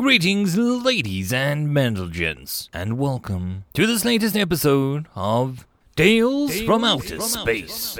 Greetings, 0.00 0.56
ladies 0.56 1.30
and 1.30 2.10
gents, 2.10 2.70
and 2.72 2.96
welcome 2.96 3.64
to 3.74 3.86
this 3.86 4.02
latest 4.02 4.34
episode 4.34 5.06
of 5.14 5.66
Tales, 5.94 6.62
from, 6.62 6.84
Outer, 6.84 7.20
Space. 7.20 7.98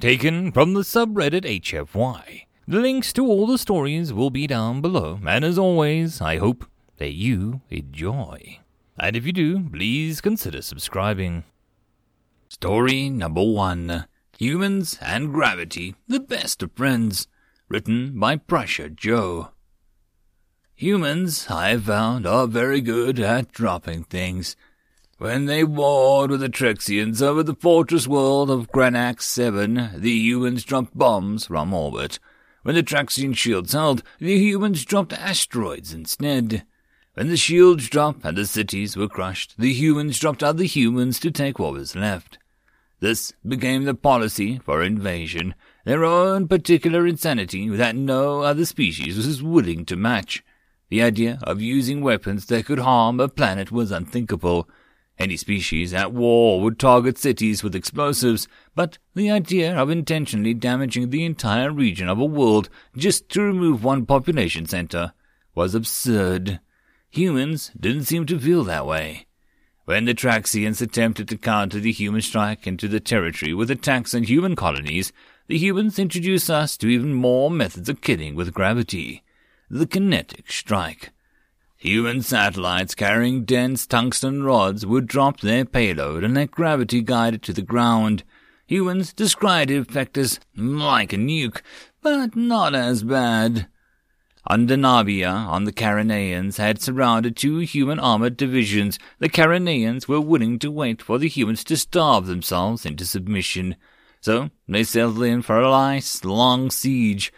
Taken 0.00 0.50
from 0.50 0.72
the 0.72 0.80
subreddit 0.80 1.44
HFY. 1.44 2.46
The 2.66 2.80
links 2.80 3.12
to 3.12 3.26
all 3.26 3.46
the 3.46 3.58
stories 3.58 4.14
will 4.14 4.30
be 4.30 4.46
down 4.46 4.80
below, 4.80 5.20
and 5.26 5.44
as 5.44 5.58
always, 5.58 6.22
I 6.22 6.38
hope 6.38 6.64
that 6.96 7.12
you 7.12 7.60
enjoy. 7.68 8.60
And 8.98 9.14
if 9.14 9.26
you 9.26 9.32
do, 9.34 9.68
please 9.68 10.22
consider 10.22 10.62
subscribing. 10.62 11.44
Story 12.48 13.10
number 13.10 13.42
one 13.44 14.06
Humans 14.38 14.98
and 15.02 15.34
Gravity, 15.34 15.96
the 16.08 16.20
Best 16.20 16.62
of 16.62 16.72
Friends. 16.72 17.28
Written 17.68 18.18
by 18.18 18.36
Prussia 18.36 18.88
Joe. 18.88 19.50
Humans, 20.76 21.46
I 21.50 21.68
have 21.68 21.84
found, 21.84 22.26
are 22.26 22.48
very 22.48 22.80
good 22.80 23.20
at 23.20 23.52
dropping 23.52 24.04
things. 24.04 24.56
When 25.18 25.46
they 25.46 25.62
warred 25.62 26.32
with 26.32 26.40
the 26.40 26.48
Trexians 26.48 27.22
over 27.22 27.44
the 27.44 27.54
fortress 27.54 28.08
world 28.08 28.50
of 28.50 28.72
Granax 28.72 29.22
7, 29.22 29.92
the 29.94 30.10
humans 30.10 30.64
dropped 30.64 30.98
bombs 30.98 31.46
from 31.46 31.72
orbit. 31.72 32.18
When 32.64 32.74
the 32.74 32.82
Trexian 32.82 33.36
shields 33.36 33.72
held, 33.72 34.02
the 34.18 34.36
humans 34.36 34.84
dropped 34.84 35.12
asteroids 35.12 35.94
instead. 35.94 36.64
When 37.14 37.28
the 37.28 37.36
shields 37.36 37.88
dropped 37.88 38.24
and 38.24 38.36
the 38.36 38.44
cities 38.44 38.96
were 38.96 39.08
crushed, 39.08 39.54
the 39.56 39.72
humans 39.72 40.18
dropped 40.18 40.42
other 40.42 40.64
humans 40.64 41.20
to 41.20 41.30
take 41.30 41.60
what 41.60 41.74
was 41.74 41.94
left. 41.94 42.38
This 42.98 43.32
became 43.46 43.84
the 43.84 43.94
policy 43.94 44.58
for 44.64 44.82
invasion, 44.82 45.54
their 45.84 46.04
own 46.04 46.48
particular 46.48 47.06
insanity 47.06 47.68
that 47.68 47.94
no 47.94 48.40
other 48.40 48.64
species 48.64 49.16
was 49.16 49.40
willing 49.40 49.84
to 49.84 49.94
match. 49.94 50.42
The 50.90 51.02
idea 51.02 51.38
of 51.42 51.62
using 51.62 52.02
weapons 52.02 52.46
that 52.46 52.66
could 52.66 52.80
harm 52.80 53.18
a 53.18 53.28
planet 53.28 53.72
was 53.72 53.90
unthinkable. 53.90 54.68
Any 55.18 55.36
species 55.36 55.94
at 55.94 56.12
war 56.12 56.60
would 56.60 56.78
target 56.78 57.16
cities 57.16 57.62
with 57.62 57.74
explosives, 57.74 58.48
but 58.74 58.98
the 59.14 59.30
idea 59.30 59.76
of 59.76 59.88
intentionally 59.88 60.54
damaging 60.54 61.10
the 61.10 61.24
entire 61.24 61.70
region 61.70 62.08
of 62.08 62.18
a 62.18 62.24
world 62.24 62.68
just 62.96 63.28
to 63.30 63.42
remove 63.42 63.82
one 63.82 64.06
population 64.06 64.66
center 64.66 65.12
was 65.54 65.74
absurd. 65.74 66.60
Humans 67.10 67.70
didn't 67.78 68.04
seem 68.04 68.26
to 68.26 68.40
feel 68.40 68.64
that 68.64 68.86
way. 68.86 69.26
When 69.84 70.04
the 70.04 70.14
Traxians 70.14 70.82
attempted 70.82 71.28
to 71.28 71.38
counter 71.38 71.78
the 71.78 71.92
human 71.92 72.22
strike 72.22 72.66
into 72.66 72.88
the 72.88 73.00
territory 73.00 73.54
with 73.54 73.70
attacks 73.70 74.14
on 74.14 74.24
human 74.24 74.56
colonies, 74.56 75.12
the 75.46 75.58
humans 75.58 75.98
introduced 75.98 76.50
us 76.50 76.76
to 76.78 76.88
even 76.88 77.14
more 77.14 77.50
methods 77.50 77.88
of 77.88 78.00
killing 78.00 78.34
with 78.34 78.54
gravity 78.54 79.22
the 79.70 79.86
kinetic 79.86 80.50
strike. 80.50 81.10
Human 81.76 82.22
satellites 82.22 82.94
carrying 82.94 83.44
dense 83.44 83.86
tungsten 83.86 84.42
rods 84.42 84.86
would 84.86 85.06
drop 85.06 85.40
their 85.40 85.64
payload 85.64 86.24
and 86.24 86.34
let 86.34 86.50
gravity 86.50 87.02
guide 87.02 87.34
it 87.34 87.42
to 87.42 87.52
the 87.52 87.60
ground. 87.60 88.24
Humans 88.66 89.12
described 89.12 89.70
the 89.70 89.76
effect 89.76 90.16
as 90.16 90.40
like 90.56 91.12
a 91.12 91.16
nuke, 91.16 91.60
but 92.00 92.34
not 92.34 92.74
as 92.74 93.02
bad. 93.02 93.66
Undinabia 94.48 95.28
on 95.28 95.64
the 95.64 95.72
Carinaeans 95.72 96.58
had 96.58 96.80
surrounded 96.80 97.36
two 97.36 97.58
human 97.58 97.98
armored 97.98 98.36
divisions. 98.36 98.98
The 99.18 99.28
Carinaeans 99.28 100.06
were 100.06 100.20
willing 100.20 100.58
to 100.60 100.70
wait 100.70 101.02
for 101.02 101.18
the 101.18 101.28
humans 101.28 101.64
to 101.64 101.76
starve 101.76 102.26
themselves 102.26 102.84
into 102.84 103.06
submission. 103.06 103.76
So 104.20 104.50
they 104.66 104.84
settled 104.84 105.22
in 105.22 105.42
for 105.42 105.60
a 105.60 105.70
nice 105.70 106.24
long 106.24 106.70
siege 106.70 107.32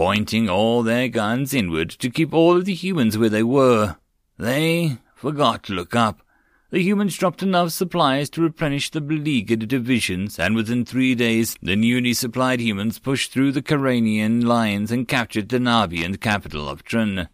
pointing 0.00 0.48
all 0.48 0.82
their 0.82 1.08
guns 1.08 1.52
inward 1.52 1.90
to 1.90 2.08
keep 2.08 2.32
all 2.32 2.56
of 2.56 2.64
the 2.64 2.72
humans 2.72 3.18
where 3.18 3.28
they 3.28 3.42
were. 3.42 3.96
They 4.38 4.96
forgot 5.14 5.62
to 5.64 5.74
look 5.74 5.94
up. 5.94 6.22
The 6.70 6.82
humans 6.82 7.18
dropped 7.18 7.42
enough 7.42 7.72
supplies 7.72 8.30
to 8.30 8.40
replenish 8.40 8.88
the 8.88 9.02
beleaguered 9.02 9.68
divisions, 9.68 10.38
and 10.38 10.54
within 10.54 10.86
three 10.86 11.14
days 11.14 11.54
the 11.60 11.76
newly 11.76 12.14
supplied 12.14 12.60
humans 12.60 12.98
pushed 12.98 13.30
through 13.30 13.52
the 13.52 13.60
Caranian 13.60 14.42
lines 14.42 14.90
and 14.90 15.06
captured 15.06 15.50
the 15.50 15.58
Navian 15.58 16.18
capital 16.18 16.66
of 16.66 16.82
Trun. 16.82 17.28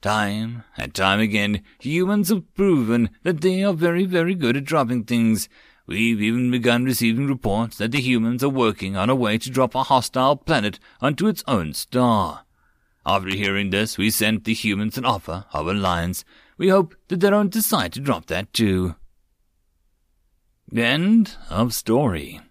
Time 0.00 0.64
and 0.78 0.94
time 0.94 1.20
again, 1.20 1.62
humans 1.78 2.30
have 2.30 2.54
proven 2.54 3.10
that 3.22 3.42
they 3.42 3.62
are 3.62 3.74
very, 3.74 4.06
very 4.06 4.34
good 4.34 4.56
at 4.56 4.64
dropping 4.64 5.04
things, 5.04 5.50
We've 5.88 6.20
even 6.20 6.50
begun 6.50 6.84
receiving 6.84 7.28
reports 7.28 7.78
that 7.78 7.92
the 7.92 8.00
humans 8.02 8.44
are 8.44 8.50
working 8.50 8.94
on 8.94 9.08
a 9.08 9.14
way 9.14 9.38
to 9.38 9.50
drop 9.50 9.74
a 9.74 9.84
hostile 9.84 10.36
planet 10.36 10.78
onto 11.00 11.26
its 11.26 11.42
own 11.48 11.72
star. 11.72 12.44
After 13.06 13.30
hearing 13.30 13.70
this, 13.70 13.96
we 13.96 14.10
sent 14.10 14.44
the 14.44 14.52
humans 14.52 14.98
an 14.98 15.06
offer 15.06 15.46
of 15.50 15.66
alliance. 15.66 16.26
We 16.58 16.68
hope 16.68 16.94
that 17.08 17.20
they 17.20 17.30
don't 17.30 17.50
decide 17.50 17.94
to 17.94 18.00
drop 18.00 18.26
that 18.26 18.52
too. 18.52 18.96
End 20.76 21.36
of 21.48 21.72
story. 21.72 22.42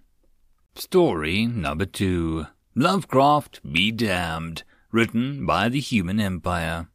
Story 0.73 1.45
number 1.45 1.85
two. 1.85 2.47
Lovecraft 2.73 3.61
be 3.71 3.91
damned. 3.91 4.63
Written 4.91 5.45
by 5.45 5.69
the 5.69 5.79
Human 5.79 6.19
Empire. 6.19 6.87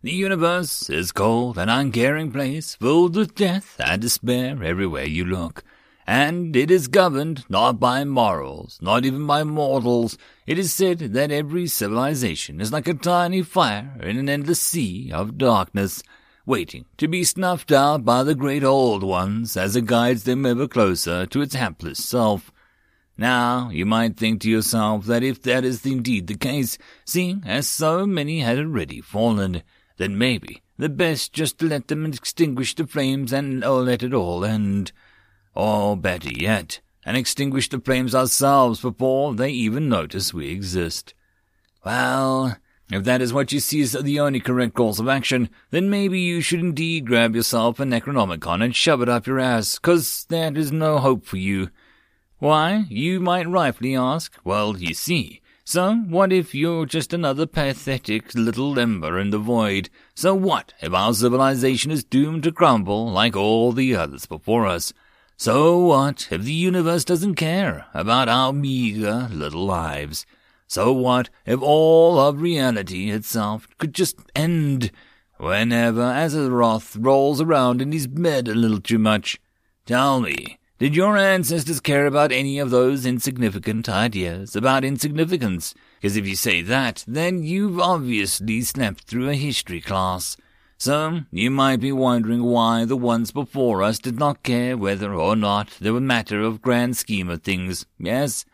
The 0.00 0.12
universe 0.12 0.88
is 0.88 1.10
cold 1.10 1.58
and 1.58 1.68
uncaring 1.68 2.30
place, 2.30 2.76
filled 2.76 3.16
with 3.16 3.34
death 3.34 3.74
and 3.80 4.00
despair 4.00 4.62
everywhere 4.62 5.06
you 5.06 5.24
look. 5.24 5.64
And 6.06 6.54
it 6.54 6.70
is 6.70 6.86
governed 6.86 7.44
not 7.48 7.80
by 7.80 8.04
morals, 8.04 8.78
not 8.80 9.04
even 9.04 9.26
by 9.26 9.42
mortals. 9.42 10.16
It 10.46 10.56
is 10.56 10.72
said 10.72 11.00
that 11.00 11.32
every 11.32 11.66
civilization 11.66 12.60
is 12.60 12.70
like 12.72 12.86
a 12.86 12.94
tiny 12.94 13.42
fire 13.42 13.98
in 14.00 14.18
an 14.18 14.28
endless 14.28 14.60
sea 14.60 15.10
of 15.12 15.36
darkness, 15.36 16.04
waiting 16.46 16.84
to 16.98 17.08
be 17.08 17.24
snuffed 17.24 17.72
out 17.72 18.04
by 18.04 18.22
the 18.22 18.36
great 18.36 18.62
old 18.62 19.02
ones 19.02 19.56
as 19.56 19.74
it 19.74 19.86
guides 19.86 20.22
them 20.22 20.46
ever 20.46 20.68
closer 20.68 21.26
to 21.26 21.42
its 21.42 21.56
hapless 21.56 21.98
self. 21.98 22.52
Now, 23.16 23.68
you 23.70 23.84
might 23.84 24.16
think 24.16 24.42
to 24.42 24.50
yourself 24.50 25.06
that 25.06 25.24
if 25.24 25.42
that 25.42 25.64
is 25.64 25.84
indeed 25.84 26.28
the 26.28 26.36
case, 26.36 26.78
seeing 27.04 27.42
as 27.44 27.66
so 27.66 28.06
many 28.06 28.42
had 28.42 28.60
already 28.60 29.00
fallen, 29.00 29.64
then 29.98 30.16
maybe 30.16 30.62
the 30.78 30.88
best 30.88 31.32
just 31.32 31.58
to 31.58 31.66
let 31.66 31.88
them 31.88 32.06
extinguish 32.06 32.74
the 32.74 32.86
flames 32.86 33.32
and 33.32 33.64
or 33.64 33.82
let 33.82 34.02
it 34.02 34.14
all 34.14 34.44
end. 34.44 34.92
Or 35.54 35.96
better 35.96 36.30
yet, 36.30 36.80
and 37.04 37.16
extinguish 37.16 37.68
the 37.68 37.80
flames 37.80 38.14
ourselves 38.14 38.80
before 38.80 39.34
they 39.34 39.50
even 39.50 39.88
notice 39.88 40.32
we 40.32 40.48
exist. 40.48 41.14
Well, 41.84 42.56
if 42.90 43.04
that 43.04 43.20
is 43.20 43.32
what 43.32 43.50
you 43.50 43.60
see 43.60 43.82
as 43.82 43.92
the 43.92 44.20
only 44.20 44.40
correct 44.40 44.74
course 44.74 44.98
of 44.98 45.08
action, 45.08 45.50
then 45.70 45.90
maybe 45.90 46.20
you 46.20 46.40
should 46.40 46.60
indeed 46.60 47.06
grab 47.06 47.34
yourself 47.34 47.80
a 47.80 47.84
Necronomicon 47.84 48.62
and 48.62 48.74
shove 48.74 49.02
it 49.02 49.08
up 49.08 49.26
your 49.26 49.40
ass, 49.40 49.78
'cause 49.78 50.26
there 50.28 50.56
is 50.56 50.70
no 50.70 50.98
hope 50.98 51.26
for 51.26 51.36
you. 51.36 51.70
Why, 52.38 52.86
you 52.88 53.18
might 53.18 53.48
rightfully 53.48 53.96
ask. 53.96 54.32
Well, 54.44 54.78
you 54.78 54.94
see, 54.94 55.40
so 55.68 55.96
what 55.96 56.32
if 56.32 56.54
you're 56.54 56.86
just 56.86 57.12
another 57.12 57.44
pathetic 57.44 58.34
little 58.34 58.78
ember 58.78 59.18
in 59.18 59.28
the 59.28 59.38
void? 59.38 59.90
So 60.14 60.34
what 60.34 60.72
if 60.80 60.94
our 60.94 61.12
civilization 61.12 61.90
is 61.90 62.02
doomed 62.02 62.44
to 62.44 62.52
crumble 62.52 63.10
like 63.10 63.36
all 63.36 63.72
the 63.72 63.94
others 63.94 64.24
before 64.24 64.64
us? 64.64 64.94
So 65.36 65.76
what 65.76 66.28
if 66.30 66.44
the 66.44 66.54
universe 66.54 67.04
doesn't 67.04 67.34
care 67.34 67.84
about 67.92 68.30
our 68.30 68.50
meager 68.50 69.28
little 69.30 69.66
lives? 69.66 70.24
So 70.68 70.90
what 70.90 71.28
if 71.44 71.60
all 71.60 72.18
of 72.18 72.40
reality 72.40 73.10
itself 73.10 73.68
could 73.76 73.92
just 73.92 74.16
end 74.34 74.90
whenever 75.36 76.00
Azathoth 76.00 76.96
rolls 76.98 77.42
around 77.42 77.82
in 77.82 77.92
his 77.92 78.06
bed 78.06 78.48
a 78.48 78.54
little 78.54 78.80
too 78.80 78.98
much? 78.98 79.38
Tell 79.84 80.22
me, 80.22 80.58
did 80.78 80.94
your 80.94 81.16
ancestors 81.16 81.80
care 81.80 82.06
about 82.06 82.30
any 82.30 82.58
of 82.58 82.70
those 82.70 83.04
insignificant 83.04 83.88
ideas 83.88 84.54
about 84.54 84.84
insignificance? 84.84 85.74
Because 86.00 86.16
if 86.16 86.26
you 86.26 86.36
say 86.36 86.62
that, 86.62 87.04
then 87.08 87.42
you've 87.42 87.80
obviously 87.80 88.62
slept 88.62 89.02
through 89.02 89.28
a 89.28 89.34
history 89.34 89.80
class. 89.80 90.36
So, 90.76 91.22
you 91.32 91.50
might 91.50 91.80
be 91.80 91.90
wondering 91.90 92.44
why 92.44 92.84
the 92.84 92.96
ones 92.96 93.32
before 93.32 93.82
us 93.82 93.98
did 93.98 94.20
not 94.20 94.44
care 94.44 94.76
whether 94.76 95.12
or 95.12 95.34
not 95.34 95.76
they 95.80 95.90
were 95.90 96.00
matter 96.00 96.40
of 96.42 96.62
grand 96.62 96.96
scheme 96.96 97.28
of 97.28 97.42
things, 97.42 97.84
yes? 97.98 98.44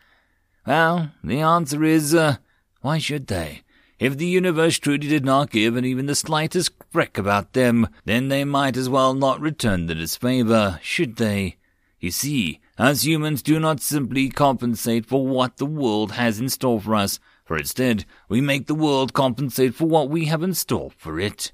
Well, 0.65 1.11
the 1.23 1.41
answer 1.41 1.83
is, 1.83 2.15
uh, 2.15 2.37
why 2.81 2.97
should 2.97 3.27
they? 3.27 3.61
If 3.99 4.17
the 4.17 4.25
universe 4.25 4.79
truly 4.79 5.07
did 5.07 5.23
not 5.23 5.51
give 5.51 5.75
an 5.75 5.85
even 5.85 6.07
the 6.07 6.15
slightest 6.15 6.71
frick 6.91 7.19
about 7.19 7.53
them, 7.53 7.87
then 8.05 8.29
they 8.29 8.43
might 8.43 8.75
as 8.75 8.89
well 8.89 9.13
not 9.13 9.39
return 9.39 9.85
the 9.85 9.93
disfavor, 9.93 10.79
should 10.81 11.17
they? 11.17 11.57
You 11.99 12.11
see, 12.11 12.59
as 12.77 13.05
humans 13.05 13.41
do 13.41 13.59
not 13.59 13.79
simply 13.79 14.29
compensate 14.29 15.05
for 15.05 15.25
what 15.25 15.57
the 15.57 15.65
world 15.65 16.13
has 16.13 16.39
in 16.39 16.49
store 16.49 16.81
for 16.81 16.95
us, 16.95 17.19
for 17.45 17.57
instead, 17.57 18.05
we 18.27 18.41
make 18.41 18.67
the 18.67 18.75
world 18.75 19.13
compensate 19.13 19.75
for 19.75 19.85
what 19.85 20.09
we 20.09 20.25
have 20.25 20.43
in 20.43 20.53
store 20.53 20.91
for 20.97 21.19
it. 21.19 21.51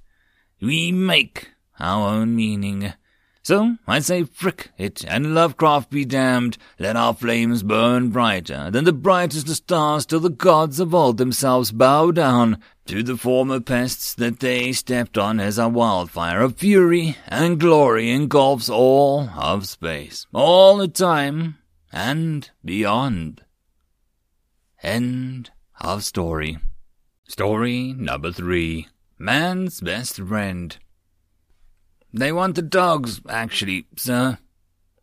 We 0.61 0.91
make 0.91 1.51
our 1.79 2.09
own 2.09 2.35
meaning. 2.35 2.93
So 3.43 3.77
I 3.87 3.99
say 3.99 4.23
frick 4.23 4.69
it, 4.77 5.03
and 5.07 5.33
Lovecraft 5.33 5.89
be 5.89 6.05
damned, 6.05 6.57
let 6.77 6.95
our 6.95 7.13
flames 7.13 7.63
burn 7.63 8.09
brighter 8.09 8.69
than 8.69 8.83
the 8.83 8.93
brightest 8.93 9.49
of 9.49 9.55
stars 9.55 10.05
till 10.05 10.19
the 10.19 10.29
gods 10.29 10.79
of 10.79 10.93
old 10.93 11.17
themselves 11.17 11.71
bow 11.71 12.11
down 12.11 12.59
to 12.91 13.01
the 13.01 13.15
former 13.15 13.61
pests 13.61 14.13
that 14.15 14.41
they 14.41 14.73
stepped 14.73 15.17
on 15.17 15.39
as 15.39 15.57
a 15.57 15.69
wildfire 15.69 16.41
of 16.41 16.57
fury 16.57 17.15
and 17.25 17.57
glory 17.57 18.11
engulfs 18.11 18.67
all 18.69 19.29
of 19.29 19.65
space, 19.65 20.27
all 20.33 20.75
the 20.75 20.89
time 20.89 21.57
and 21.93 22.49
beyond. 22.65 23.45
End 24.83 25.51
of 25.79 26.03
story. 26.03 26.57
Story 27.23 27.93
number 27.93 28.29
three. 28.29 28.89
Man's 29.17 29.79
best 29.79 30.17
friend. 30.17 30.77
They 32.13 32.33
want 32.33 32.55
the 32.55 32.61
dogs, 32.61 33.21
actually, 33.29 33.85
sir. 33.95 34.37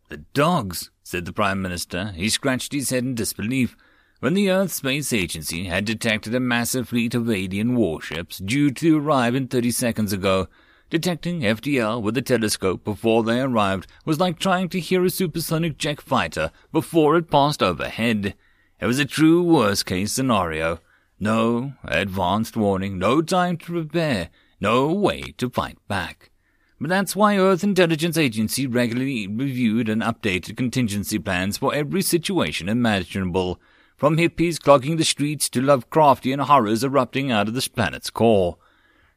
The 0.09 0.17
dogs, 0.35 0.91
said 1.01 1.25
the 1.25 1.33
Prime 1.33 1.59
Minister. 1.59 2.11
He 2.15 2.29
scratched 2.29 2.71
his 2.71 2.91
head 2.91 3.03
in 3.03 3.15
disbelief. 3.15 3.75
When 4.19 4.33
the 4.33 4.51
Earth 4.51 4.73
Space 4.73 5.13
Agency 5.13 5.63
had 5.67 5.85
detected 5.85 6.35
a 6.35 6.41
massive 6.41 6.89
fleet 6.89 7.15
of 7.15 7.29
alien 7.29 7.77
warships 7.77 8.39
due 8.39 8.69
to 8.71 8.99
arrive 8.99 9.33
in 9.33 9.47
30 9.47 9.71
seconds 9.71 10.11
ago, 10.11 10.49
detecting 10.89 11.39
FTL 11.39 12.01
with 12.01 12.17
a 12.17 12.21
telescope 12.21 12.83
before 12.83 13.23
they 13.23 13.39
arrived 13.39 13.87
was 14.03 14.19
like 14.19 14.37
trying 14.37 14.67
to 14.69 14.79
hear 14.81 15.05
a 15.05 15.09
supersonic 15.09 15.77
jet 15.77 16.01
fighter 16.01 16.51
before 16.73 17.15
it 17.15 17.31
passed 17.31 17.63
overhead. 17.63 18.35
It 18.81 18.87
was 18.87 18.99
a 18.99 19.05
true 19.05 19.41
worst 19.41 19.85
case 19.85 20.11
scenario. 20.11 20.79
No 21.17 21.75
advanced 21.85 22.57
warning, 22.57 22.97
no 22.97 23.21
time 23.21 23.55
to 23.59 23.65
prepare, 23.67 24.31
no 24.59 24.91
way 24.91 25.33
to 25.37 25.49
fight 25.49 25.77
back. 25.87 26.29
But 26.77 26.89
that's 26.89 27.15
why 27.15 27.37
Earth 27.37 27.63
Intelligence 27.63 28.17
Agency 28.17 28.67
regularly 28.67 29.27
reviewed 29.27 29.87
and 29.87 30.01
updated 30.01 30.57
contingency 30.57 31.19
plans 31.19 31.57
for 31.57 31.73
every 31.73 32.01
situation 32.01 32.67
imaginable 32.67 33.61
from 33.99 34.15
hippies 34.15 34.61
clogging 34.61 34.95
the 34.95 35.03
streets 35.03 35.49
to 35.49 35.61
Lovecraftian 35.61 36.45
horrors 36.45 36.85
erupting 36.85 37.33
out 37.33 37.49
of 37.49 37.53
this 37.53 37.67
planet's 37.67 38.09
core. 38.09 38.55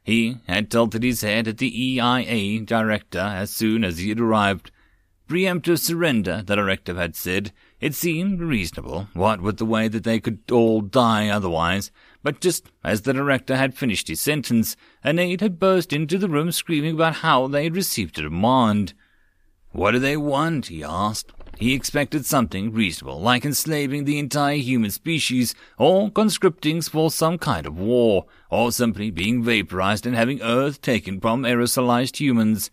He 0.03 0.39
had 0.45 0.69
tilted 0.69 1.03
his 1.03 1.21
head 1.21 1.47
at 1.47 1.57
the 1.57 1.71
EIA 1.73 2.59
director 2.65 3.17
as 3.17 3.49
soon 3.49 3.85
as 3.85 3.99
he 3.99 4.09
had 4.09 4.19
arrived. 4.19 4.71
Preemptive 5.29 5.79
surrender, 5.79 6.43
the 6.45 6.57
director 6.57 6.95
had 6.95 7.15
said. 7.15 7.53
It 7.79 7.95
seemed 7.95 8.41
reasonable, 8.41 9.07
what 9.13 9.39
with 9.39 9.55
the 9.55 9.65
way 9.65 9.87
that 9.87 10.03
they 10.03 10.19
could 10.19 10.39
all 10.51 10.81
die 10.81 11.29
otherwise. 11.29 11.89
But 12.21 12.41
just 12.41 12.69
as 12.83 13.03
the 13.03 13.13
director 13.13 13.55
had 13.55 13.77
finished 13.77 14.09
his 14.09 14.19
sentence, 14.19 14.75
an 15.01 15.17
aide 15.17 15.39
had 15.39 15.59
burst 15.59 15.93
into 15.93 16.17
the 16.17 16.27
room 16.27 16.51
screaming 16.51 16.95
about 16.95 17.15
how 17.15 17.47
they 17.47 17.63
had 17.63 17.75
received 17.77 18.19
a 18.19 18.23
demand. 18.23 18.93
What 19.71 19.91
do 19.91 19.99
they 19.99 20.17
want? 20.17 20.65
he 20.65 20.83
asked. 20.83 21.31
He 21.57 21.73
expected 21.73 22.25
something 22.25 22.73
reasonable, 22.73 23.21
like 23.21 23.45
enslaving 23.45 24.05
the 24.05 24.17
entire 24.17 24.57
human 24.57 24.91
species, 24.91 25.53
or 25.77 26.09
conscripting 26.09 26.81
for 26.81 27.11
some 27.11 27.37
kind 27.37 27.65
of 27.65 27.77
war, 27.77 28.25
or 28.49 28.71
simply 28.71 29.11
being 29.11 29.43
vaporized 29.43 30.05
and 30.05 30.15
having 30.15 30.41
Earth 30.41 30.81
taken 30.81 31.21
from 31.21 31.43
aerosolized 31.43 32.17
humans. 32.17 32.71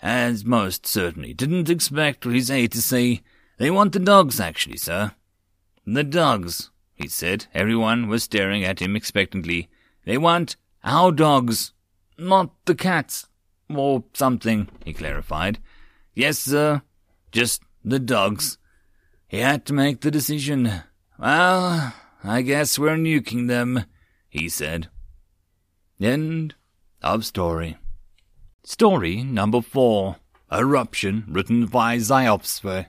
As 0.00 0.44
most 0.44 0.86
certainly 0.86 1.34
didn't 1.34 1.68
expect 1.68 2.24
his 2.24 2.50
aide 2.50 2.72
to 2.72 2.82
say, 2.82 3.22
They 3.58 3.70
want 3.70 3.92
the 3.92 3.98
dogs, 3.98 4.40
actually, 4.40 4.78
sir. 4.78 5.12
The 5.86 6.04
dogs, 6.04 6.70
he 6.94 7.08
said. 7.08 7.46
Everyone 7.54 8.08
was 8.08 8.22
staring 8.22 8.64
at 8.64 8.80
him 8.80 8.96
expectantly. 8.96 9.68
They 10.04 10.18
want 10.18 10.56
our 10.82 11.12
dogs, 11.12 11.72
not 12.16 12.50
the 12.64 12.74
cats, 12.74 13.28
or 13.68 14.04
something, 14.14 14.68
he 14.84 14.92
clarified. 14.92 15.58
Yes, 16.14 16.38
sir, 16.38 16.82
just 17.32 17.62
the 17.90 17.98
dogs. 17.98 18.58
He 19.26 19.38
had 19.38 19.64
to 19.66 19.72
make 19.72 20.00
the 20.00 20.10
decision. 20.10 20.82
Well, 21.18 21.94
I 22.24 22.42
guess 22.42 22.78
we're 22.78 22.96
nuking 22.96 23.48
them, 23.48 23.84
he 24.28 24.48
said. 24.48 24.88
End 26.00 26.54
of 27.02 27.24
story. 27.24 27.76
Story 28.64 29.22
number 29.22 29.60
four. 29.60 30.16
Eruption, 30.50 31.24
written 31.28 31.66
by 31.66 31.98
Zyopsfer. 31.98 32.86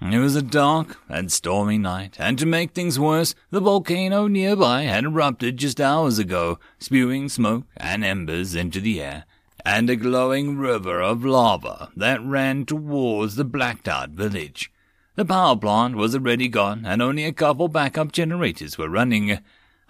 It 0.00 0.18
was 0.18 0.36
a 0.36 0.42
dark 0.42 0.98
and 1.08 1.30
stormy 1.30 1.78
night, 1.78 2.16
and 2.18 2.36
to 2.38 2.44
make 2.44 2.72
things 2.72 2.98
worse, 2.98 3.34
the 3.50 3.60
volcano 3.60 4.26
nearby 4.26 4.82
had 4.82 5.04
erupted 5.04 5.56
just 5.56 5.80
hours 5.80 6.18
ago, 6.18 6.58
spewing 6.78 7.28
smoke 7.28 7.64
and 7.76 8.04
embers 8.04 8.54
into 8.56 8.80
the 8.80 9.00
air 9.00 9.24
and 9.64 9.88
a 9.88 9.96
glowing 9.96 10.56
river 10.56 11.00
of 11.00 11.24
lava 11.24 11.90
that 11.96 12.24
ran 12.24 12.64
towards 12.64 13.36
the 13.36 13.44
blacked 13.44 13.88
out 13.88 14.10
village. 14.10 14.72
The 15.14 15.24
power 15.24 15.56
plant 15.56 15.96
was 15.96 16.14
already 16.14 16.48
gone, 16.48 16.84
and 16.86 17.02
only 17.02 17.24
a 17.24 17.32
couple 17.32 17.68
backup 17.68 18.12
generators 18.12 18.78
were 18.78 18.88
running, 18.88 19.38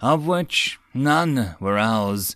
of 0.01 0.27
which 0.27 0.79
none 0.93 1.55
were 1.59 1.77
ours. 1.77 2.35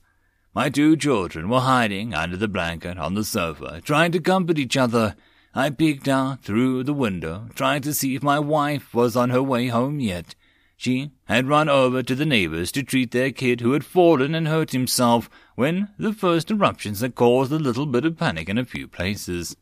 My 0.55 0.69
two 0.69 0.95
children 0.95 1.49
were 1.49 1.59
hiding 1.59 2.13
under 2.13 2.37
the 2.37 2.47
blanket 2.47 2.97
on 2.97 3.13
the 3.13 3.23
sofa, 3.23 3.81
trying 3.83 4.11
to 4.13 4.19
comfort 4.19 4.57
each 4.57 4.77
other. 4.77 5.15
I 5.53 5.69
peeked 5.69 6.07
out 6.07 6.43
through 6.43 6.83
the 6.83 6.93
window, 6.93 7.49
trying 7.53 7.81
to 7.81 7.93
see 7.93 8.15
if 8.15 8.23
my 8.23 8.39
wife 8.39 8.93
was 8.93 9.15
on 9.15 9.31
her 9.31 9.43
way 9.43 9.67
home 9.67 9.99
yet. 9.99 10.33
She 10.79 11.09
had 11.25 11.47
run 11.47 11.69
over 11.69 12.03
to 12.03 12.13
the 12.13 12.25
neighbors 12.25 12.71
to 12.73 12.83
treat 12.83 13.09
their 13.09 13.31
kid 13.31 13.61
who 13.61 13.73
had 13.73 13.83
fallen 13.83 14.35
and 14.35 14.47
hurt 14.47 14.71
himself 14.71 15.27
when 15.55 15.89
the 15.97 16.13
first 16.13 16.51
eruptions 16.51 17.01
had 17.01 17.15
caused 17.15 17.51
a 17.51 17.57
little 17.57 17.87
bit 17.87 18.05
of 18.05 18.17
panic 18.17 18.47
in 18.47 18.59
a 18.59 18.63
few 18.63 18.87
places. 18.87 19.57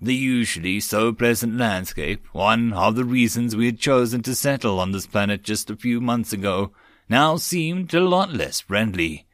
The 0.00 0.16
usually 0.16 0.80
so 0.80 1.12
pleasant 1.12 1.56
landscape, 1.56 2.26
one 2.32 2.72
of 2.72 2.96
the 2.96 3.04
reasons 3.04 3.54
we 3.54 3.66
had 3.66 3.78
chosen 3.78 4.20
to 4.24 4.34
settle 4.34 4.80
on 4.80 4.90
this 4.90 5.06
planet 5.06 5.44
just 5.44 5.70
a 5.70 5.76
few 5.76 6.00
months 6.00 6.32
ago, 6.32 6.72
now 7.08 7.36
seemed 7.36 7.94
a 7.94 8.00
lot 8.00 8.32
less 8.32 8.60
friendly. 8.60 9.26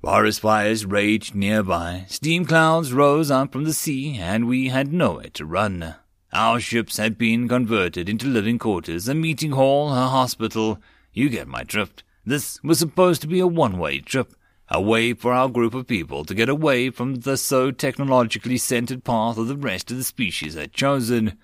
Forest 0.00 0.40
fires 0.40 0.86
raged 0.86 1.34
nearby, 1.34 2.04
steam 2.08 2.44
clouds 2.44 2.92
rose 2.92 3.32
up 3.32 3.50
from 3.50 3.64
the 3.64 3.72
sea, 3.72 4.16
and 4.16 4.46
we 4.46 4.68
had 4.68 4.92
nowhere 4.92 5.30
to 5.30 5.44
run. 5.44 5.96
Our 6.34 6.60
ships 6.60 6.96
had 6.96 7.18
been 7.18 7.46
converted 7.46 8.08
into 8.08 8.26
living 8.26 8.58
quarters, 8.58 9.06
a 9.06 9.14
meeting 9.14 9.50
hall, 9.50 9.92
a 9.92 10.08
hospital. 10.08 10.78
You 11.12 11.28
get 11.28 11.46
my 11.46 11.62
drift. 11.62 12.04
This 12.24 12.58
was 12.62 12.78
supposed 12.78 13.20
to 13.20 13.26
be 13.26 13.38
a 13.38 13.46
one-way 13.46 13.98
trip, 13.98 14.34
a 14.70 14.80
way 14.80 15.12
for 15.12 15.34
our 15.34 15.50
group 15.50 15.74
of 15.74 15.86
people 15.86 16.24
to 16.24 16.34
get 16.34 16.48
away 16.48 16.88
from 16.88 17.16
the 17.16 17.36
so 17.36 17.70
technologically 17.70 18.56
centered 18.56 19.04
path 19.04 19.36
of 19.36 19.46
the 19.46 19.58
rest 19.58 19.90
of 19.90 19.98
the 19.98 20.04
species 20.04 20.54
had 20.54 20.72
chosen. 20.72 21.36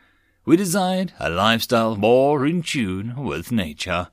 We 0.46 0.56
desired 0.56 1.12
a 1.20 1.28
lifestyle 1.28 1.94
more 1.94 2.46
in 2.46 2.62
tune 2.62 3.14
with 3.22 3.52
nature. 3.52 4.08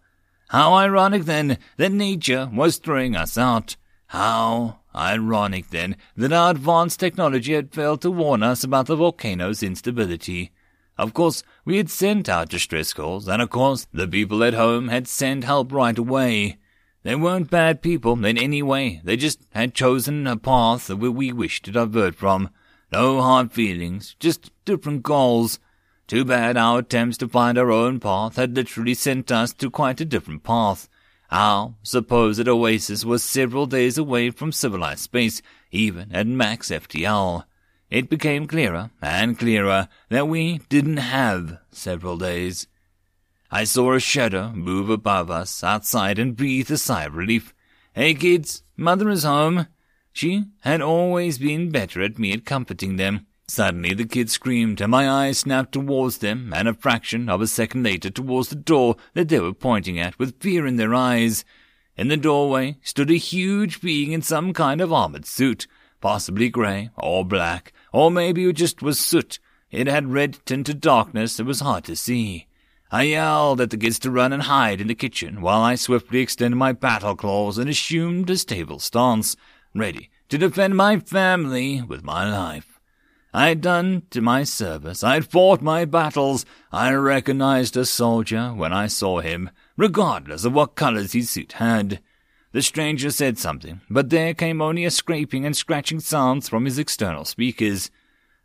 How 0.50 0.74
ironic, 0.74 1.24
then, 1.24 1.58
that 1.78 1.94
nature 1.94 2.50
was 2.52 2.80
throwing 2.80 3.16
us 3.16 3.38
out. 3.38 3.78
How 4.08 4.80
ironic, 4.94 5.70
then, 5.70 5.96
that 6.18 6.34
our 6.34 6.52
advanced 6.52 7.00
technology 7.00 7.54
had 7.54 7.72
failed 7.72 8.02
to 8.02 8.12
warn 8.12 8.44
us 8.44 8.62
about 8.66 8.88
the 8.88 8.98
volcano's 8.98 9.64
instability. 9.64 10.52
Of 10.98 11.14
course, 11.14 11.44
we 11.66 11.78
had 11.78 11.90
sent 11.90 12.30
out 12.30 12.50
distress 12.50 12.94
calls, 12.94 13.28
and 13.28 13.42
of 13.42 13.50
course, 13.50 13.88
the 13.94 14.08
people 14.08 14.44
at 14.44 14.54
home 14.54 14.88
had 14.88 15.08
sent 15.08 15.44
help 15.44 15.72
right 15.72 15.98
away. 15.98 16.58
They 17.04 17.16
weren't 17.16 17.52
bad 17.52 17.82
people 17.82 18.24
in 18.26 18.38
any 18.38 18.64
way. 18.64 19.02
They 19.04 19.18
just 19.18 19.46
had 19.52 19.76
chosen 19.76 20.26
a 20.26 20.38
path 20.38 20.88
that 20.88 20.98
we 20.98 21.32
wished 21.32 21.66
to 21.66 21.72
divert 21.72 22.16
from. 22.16 22.50
No 22.92 23.22
hard 23.22 23.52
feelings, 23.52 24.16
just 24.20 24.52
different 24.64 25.04
goals. 25.04 25.60
Too 26.08 26.24
bad 26.24 26.56
our 26.56 26.80
attempts 26.80 27.18
to 27.18 27.28
find 27.28 27.58
our 27.58 27.72
own 27.72 28.00
path 28.00 28.38
had 28.38 28.56
literally 28.56 28.94
sent 28.94 29.32
us 29.32 29.54
to 29.54 29.70
quite 29.70 30.00
a 30.00 30.06
different 30.06 30.44
path. 30.44 30.88
Our 31.30 31.76
supposed 31.84 32.48
oasis 32.48 33.04
was 33.04 33.24
several 33.24 33.66
days 33.66 33.98
away 33.98 34.30
from 34.30 34.52
civilized 34.52 35.02
space, 35.02 35.42
even 35.72 36.12
at 36.14 36.28
max 36.28 36.70
FTL. 36.70 37.44
It 37.90 38.10
became 38.10 38.48
clearer 38.48 38.90
and 39.02 39.38
clearer 39.38 39.88
that 40.10 40.28
we 40.28 40.60
didn't 40.70 40.98
have 40.98 41.60
several 41.72 42.18
days. 42.18 42.68
I 43.52 43.64
saw 43.64 43.94
a 43.94 44.00
shadow 44.00 44.52
move 44.52 44.90
above 44.90 45.30
us 45.30 45.64
outside 45.64 46.18
and 46.18 46.36
breathed 46.36 46.72
a 46.72 46.78
sigh 46.78 47.06
of 47.06 47.16
relief. 47.16 47.54
Hey, 47.94 48.14
kids, 48.14 48.64
mother 48.76 49.10
is 49.10 49.24
home. 49.24 49.68
She 50.12 50.46
had 50.62 50.82
always 50.82 51.38
been 51.38 51.70
better 51.70 52.02
at 52.02 52.18
me 52.18 52.34
at 52.34 52.46
comforting 52.46 52.96
them. 52.96 53.28
Suddenly 53.48 53.94
the 53.94 54.06
kids 54.06 54.34
screamed, 54.34 54.82
and 54.82 54.90
my 54.90 55.08
eyes 55.08 55.38
snapped 55.38 55.74
towards 55.74 56.18
them, 56.18 56.52
and 56.56 56.68
a 56.68 56.74
fraction 56.74 57.30
of 57.30 57.42
a 57.42 57.48
second 57.48 57.84
later 57.84 58.10
towards 58.10 58.50
the 58.50 58.56
door 58.56 58.96
that 59.14 59.30
they 59.30 59.40
were 59.40 59.54
pointing 59.54 60.00
at, 60.00 60.18
with 60.18 60.42
fear 60.42 60.66
in 60.66 60.78
their 60.78 60.96
eyes. 60.96 61.46
In 61.96 62.08
the 62.08 62.18
doorway 62.18 62.78
stood 62.82 63.12
a 63.12 63.16
huge 63.16 63.82
being 63.82 64.12
in 64.12 64.24
some 64.24 64.52
kind 64.52 64.82
of 64.82 64.92
armored 64.92 65.28
suit, 65.28 65.68
possibly 66.06 66.50
grey 66.50 66.92
or 67.00 67.26
black, 67.26 67.74
or 67.92 68.12
maybe 68.12 68.48
it 68.48 68.56
just 68.56 68.84
was 68.84 69.00
soot. 69.00 69.40
It 69.72 69.88
had 69.88 70.14
red 70.14 70.38
tinted 70.46 70.80
darkness 70.80 71.40
it 71.40 71.48
was 71.48 71.62
hard 71.62 71.84
to 71.86 71.96
see. 71.96 72.46
I 72.92 73.06
yelled 73.06 73.60
at 73.60 73.72
the 73.72 73.78
kids 73.78 73.98
to 74.00 74.12
run 74.12 74.32
and 74.32 74.44
hide 74.44 74.80
in 74.80 74.86
the 74.86 74.94
kitchen 74.94 75.42
while 75.42 75.64
I 75.64 75.74
swiftly 75.74 76.20
extended 76.20 76.58
my 76.58 76.74
battle 76.74 77.16
claws 77.16 77.58
and 77.58 77.68
assumed 77.68 78.30
a 78.30 78.38
stable 78.38 78.78
stance, 78.78 79.36
ready 79.74 80.12
to 80.30 80.38
defend 80.38 80.78
my 80.78 81.00
family 81.00 81.82
with 81.82 82.04
my 82.04 82.32
life. 82.32 82.80
I 83.34 83.48
had 83.48 83.62
done 83.62 84.04
to 84.12 84.22
my 84.22 84.44
service. 84.44 85.04
I 85.04 85.16
had 85.16 85.32
fought 85.32 85.64
my 85.64 85.86
battles. 85.86 86.46
I 86.72 86.94
recognized 86.94 87.76
a 87.76 87.84
soldier 87.84 88.50
when 88.50 88.72
I 88.72 88.86
saw 88.86 89.22
him, 89.22 89.50
regardless 89.76 90.46
of 90.46 90.54
what 90.54 90.76
colors 90.76 91.14
his 91.14 91.32
suit 91.32 91.54
had. 91.54 92.00
The 92.56 92.62
stranger 92.62 93.12
said 93.12 93.38
something, 93.38 93.82
but 93.90 94.10
there 94.10 94.34
came 94.34 94.62
only 94.62 94.86
a 94.86 94.90
scraping 94.90 95.46
and 95.46 95.58
scratching 95.58 96.00
sounds 96.00 96.48
from 96.48 96.64
his 96.64 96.80
external 96.80 97.26
speakers. 97.26 97.92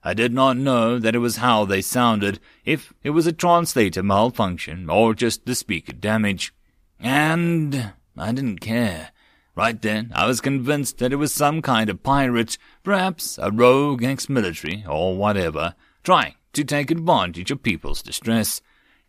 I 0.02 0.14
did 0.14 0.32
not 0.32 0.56
know 0.56 0.98
that 0.98 1.14
it 1.14 1.20
was 1.20 1.36
how 1.36 1.64
they 1.64 1.80
sounded, 1.80 2.40
if 2.64 2.92
it 3.04 3.10
was 3.10 3.28
a 3.28 3.32
translator 3.32 4.02
malfunction 4.02 4.90
or 4.90 5.14
just 5.14 5.46
the 5.46 5.54
speaker 5.54 5.92
damage. 5.92 6.52
And 6.98 7.92
I 8.18 8.32
didn't 8.32 8.58
care. 8.58 9.12
Right 9.54 9.80
then, 9.80 10.10
I 10.12 10.26
was 10.26 10.40
convinced 10.40 10.98
that 10.98 11.12
it 11.12 11.16
was 11.22 11.32
some 11.32 11.62
kind 11.62 11.88
of 11.88 12.02
pirate, 12.02 12.58
perhaps 12.82 13.38
a 13.40 13.52
rogue 13.52 14.02
ex-military 14.02 14.84
or 14.88 15.16
whatever, 15.16 15.76
trying 16.02 16.34
to 16.54 16.64
take 16.64 16.90
advantage 16.90 17.52
of 17.52 17.62
people's 17.62 18.02
distress. 18.02 18.60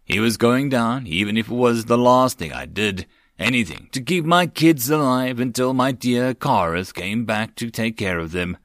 He 0.03 0.19
was 0.19 0.37
going 0.37 0.69
down, 0.69 1.07
even 1.07 1.37
if 1.37 1.49
it 1.49 1.55
was 1.55 1.85
the 1.85 1.97
last 1.97 2.37
thing 2.37 2.53
I 2.53 2.67
did. 2.67 3.07
Anything 3.39 3.89
to 3.91 4.01
keep 4.01 4.25
my 4.25 4.45
kids 4.45 4.89
alive 4.89 5.39
until 5.39 5.73
my 5.73 5.91
dear 5.91 6.33
Kareth 6.33 6.93
came 6.93 7.25
back 7.25 7.55
to 7.55 7.69
take 7.69 7.97
care 7.97 8.19
of 8.19 8.31
them. 8.31 8.57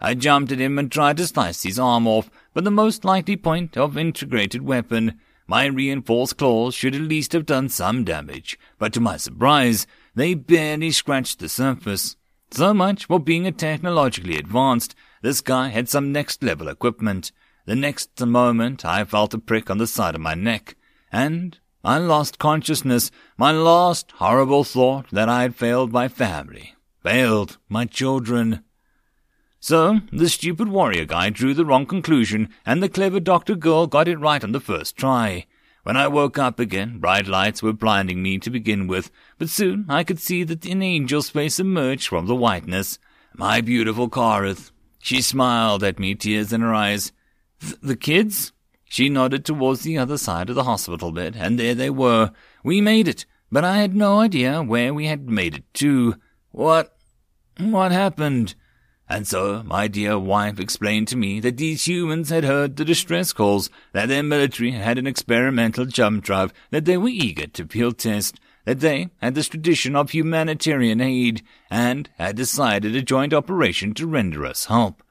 I 0.00 0.14
jumped 0.14 0.52
at 0.52 0.58
him 0.58 0.78
and 0.78 0.90
tried 0.90 1.16
to 1.18 1.26
slice 1.26 1.62
his 1.62 1.78
arm 1.78 2.06
off, 2.06 2.30
but 2.52 2.64
the 2.64 2.70
most 2.70 3.04
likely 3.04 3.36
point 3.36 3.76
of 3.76 3.96
integrated 3.96 4.62
weapon, 4.62 5.20
my 5.46 5.66
reinforced 5.66 6.38
claws 6.38 6.74
should 6.74 6.94
at 6.94 7.02
least 7.02 7.32
have 7.32 7.46
done 7.46 7.68
some 7.68 8.04
damage, 8.04 8.58
but 8.78 8.92
to 8.94 9.00
my 9.00 9.16
surprise, 9.16 9.86
they 10.14 10.34
barely 10.34 10.90
scratched 10.90 11.38
the 11.38 11.48
surface. 11.48 12.16
So 12.50 12.72
much 12.72 13.06
for 13.06 13.18
being 13.18 13.46
a 13.46 13.52
technologically 13.52 14.36
advanced. 14.36 14.94
This 15.22 15.40
guy 15.40 15.68
had 15.68 15.88
some 15.88 16.12
next 16.12 16.42
level 16.42 16.68
equipment. 16.68 17.32
The 17.66 17.74
next 17.74 18.20
moment 18.20 18.84
I 18.84 19.04
felt 19.04 19.34
a 19.34 19.38
prick 19.38 19.70
on 19.70 19.78
the 19.78 19.86
side 19.86 20.14
of 20.14 20.20
my 20.20 20.34
neck, 20.34 20.76
and 21.10 21.58
I 21.84 21.98
lost 21.98 22.38
consciousness, 22.38 23.10
my 23.36 23.52
last 23.52 24.10
horrible 24.12 24.64
thought 24.64 25.10
that 25.10 25.28
I 25.28 25.42
had 25.42 25.54
failed 25.54 25.92
my 25.92 26.08
family, 26.08 26.74
failed 27.02 27.58
my 27.68 27.84
children. 27.84 28.64
So, 29.60 30.00
the 30.10 30.30
stupid 30.30 30.68
warrior 30.68 31.04
guy 31.04 31.28
drew 31.28 31.52
the 31.52 31.66
wrong 31.66 31.84
conclusion, 31.84 32.48
and 32.64 32.82
the 32.82 32.88
clever 32.88 33.20
doctor 33.20 33.54
girl 33.54 33.86
got 33.86 34.08
it 34.08 34.16
right 34.16 34.42
on 34.42 34.52
the 34.52 34.60
first 34.60 34.96
try. 34.96 35.44
When 35.82 35.98
I 35.98 36.08
woke 36.08 36.38
up 36.38 36.58
again, 36.58 37.00
bright 37.00 37.26
lights 37.26 37.62
were 37.62 37.74
blinding 37.74 38.22
me 38.22 38.38
to 38.38 38.48
begin 38.48 38.86
with, 38.86 39.10
but 39.36 39.50
soon 39.50 39.84
I 39.86 40.04
could 40.04 40.18
see 40.18 40.42
that 40.42 40.64
an 40.64 40.82
angel's 40.82 41.28
face 41.28 41.60
emerged 41.60 42.08
from 42.08 42.26
the 42.26 42.34
whiteness. 42.34 42.98
My 43.34 43.60
beautiful 43.60 44.08
Kareth. 44.08 44.70
She 45.00 45.20
smiled 45.20 45.84
at 45.84 45.98
me, 45.98 46.14
tears 46.14 46.50
in 46.50 46.62
her 46.62 46.72
eyes. 46.72 47.12
The 47.82 47.96
kids? 47.96 48.53
She 48.94 49.08
nodded 49.08 49.44
towards 49.44 49.80
the 49.80 49.98
other 49.98 50.16
side 50.16 50.48
of 50.48 50.54
the 50.54 50.62
hospital 50.62 51.10
bed, 51.10 51.34
and 51.36 51.58
there 51.58 51.74
they 51.74 51.90
were. 51.90 52.30
We 52.62 52.80
made 52.80 53.08
it, 53.08 53.26
but 53.50 53.64
I 53.64 53.78
had 53.78 53.92
no 53.92 54.20
idea 54.20 54.62
where 54.62 54.94
we 54.94 55.06
had 55.06 55.28
made 55.28 55.56
it 55.56 55.64
to. 55.82 56.14
What? 56.52 56.96
What 57.58 57.90
happened? 57.90 58.54
And 59.08 59.26
so 59.26 59.64
my 59.64 59.88
dear 59.88 60.16
wife 60.16 60.60
explained 60.60 61.08
to 61.08 61.16
me 61.16 61.40
that 61.40 61.56
these 61.56 61.88
humans 61.88 62.30
had 62.30 62.44
heard 62.44 62.76
the 62.76 62.84
distress 62.84 63.32
calls, 63.32 63.68
that 63.94 64.06
their 64.06 64.22
military 64.22 64.70
had 64.70 64.96
an 64.96 65.08
experimental 65.08 65.86
jump 65.86 66.22
drive, 66.22 66.52
that 66.70 66.84
they 66.84 66.96
were 66.96 67.08
eager 67.08 67.48
to 67.48 67.66
field 67.66 67.98
test, 67.98 68.38
that 68.64 68.78
they 68.78 69.08
had 69.20 69.34
this 69.34 69.48
tradition 69.48 69.96
of 69.96 70.10
humanitarian 70.10 71.00
aid, 71.00 71.42
and 71.68 72.10
had 72.16 72.36
decided 72.36 72.94
a 72.94 73.02
joint 73.02 73.34
operation 73.34 73.92
to 73.94 74.06
render 74.06 74.46
us 74.46 74.66
help. 74.66 75.02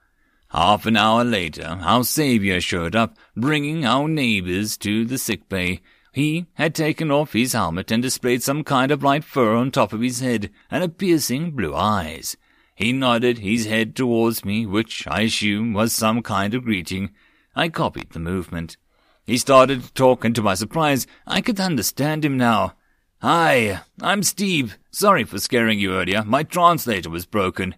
Half 0.54 0.86
an 0.86 0.96
hour 0.96 1.24
later, 1.24 1.80
our 1.82 2.04
savior 2.04 2.62
showed 2.62 2.96
up, 2.96 3.18
bringing 3.36 3.86
our 3.86 4.08
neighbors 4.08 4.78
to 4.78 5.04
the 5.04 5.18
sick 5.18 5.50
bay. 5.50 5.82
He 6.12 6.46
had 6.54 6.76
taken 6.76 7.10
off 7.10 7.34
his 7.34 7.54
helmet 7.54 7.90
and 7.90 8.04
displayed 8.04 8.44
some 8.44 8.64
kind 8.64 8.92
of 8.92 9.02
light 9.02 9.24
fur 9.24 9.56
on 9.56 9.72
top 9.72 9.94
of 9.94 10.02
his 10.02 10.20
head 10.20 10.52
and 10.70 10.84
a 10.84 10.90
piercing 10.90 11.52
blue 11.52 11.74
eyes. 11.74 12.38
He 12.76 12.94
nodded 12.94 13.40
his 13.40 13.66
head 13.66 13.96
towards 13.96 14.46
me, 14.46 14.68
which 14.68 15.08
I 15.08 15.22
assume 15.22 15.74
was 15.74 15.92
some 15.92 16.22
kind 16.22 16.54
of 16.54 16.66
greeting. 16.66 17.10
I 17.56 17.70
copied 17.70 18.12
the 18.12 18.20
movement. 18.20 18.78
He 19.26 19.40
started 19.40 19.82
to 19.82 19.94
talk, 19.94 20.24
and 20.24 20.36
to 20.36 20.44
my 20.44 20.54
surprise, 20.54 21.08
I 21.26 21.42
could 21.42 21.60
understand 21.60 22.24
him 22.24 22.38
now. 22.38 22.74
Hi, 23.24 23.82
I'm 24.02 24.22
Steve. 24.22 24.78
Sorry 24.92 25.24
for 25.24 25.40
scaring 25.40 25.80
you 25.80 25.96
earlier. 25.96 26.24
My 26.24 26.44
translator 26.44 27.10
was 27.10 27.26
broken. 27.26 27.74